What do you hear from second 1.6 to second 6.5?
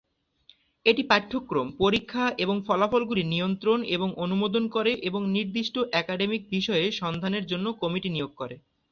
পরীক্ষা এবং ফলাফলগুলি নিয়ন্ত্রণ এবং অনুমোদন করে এবং নির্দিষ্ট একাডেমিক